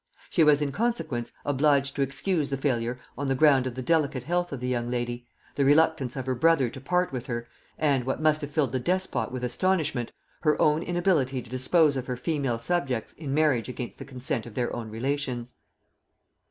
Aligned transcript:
She 0.31 0.43
was 0.43 0.63
in 0.63 0.71
consequence 0.71 1.31
obliged 1.45 1.95
to 1.95 2.01
excuse 2.01 2.49
the 2.49 2.57
failure 2.57 2.99
on 3.15 3.27
the 3.27 3.35
ground 3.35 3.67
of 3.67 3.75
the 3.75 3.83
delicate 3.83 4.23
health 4.23 4.51
of 4.51 4.59
the 4.59 4.67
young 4.67 4.89
lady, 4.89 5.27
the 5.53 5.63
reluctance 5.63 6.15
of 6.15 6.25
her 6.25 6.33
brother 6.33 6.71
to 6.71 6.81
part 6.81 7.11
with 7.11 7.27
her, 7.27 7.47
and, 7.77 8.03
what 8.03 8.19
must 8.19 8.41
have 8.41 8.49
filled 8.49 8.71
the 8.71 8.79
despot 8.79 9.29
with 9.31 9.43
astonishment, 9.43 10.11
her 10.39 10.59
own 10.59 10.81
inability 10.81 11.39
to 11.43 11.49
dispose 11.51 11.95
of 11.97 12.07
her 12.07 12.17
female 12.17 12.57
subjects 12.57 13.13
in 13.13 13.31
marriage 13.35 13.69
against 13.69 13.99
the 13.99 14.05
consent 14.05 14.47
of 14.47 14.55
their 14.55 14.75
own 14.75 14.89
relations. 14.89 15.53